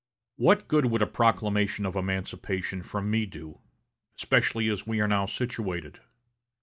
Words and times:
What 0.37 0.67
good 0.67 0.87
would 0.87 1.03
a 1.03 1.05
proclamation 1.05 1.85
of 1.85 1.95
emancipation 1.95 2.81
from 2.81 3.11
me 3.11 3.27
do, 3.27 3.59
especially 4.17 4.67
as 4.67 4.87
we 4.87 4.99
are 4.99 5.07
now 5.07 5.27
situated? 5.27 5.99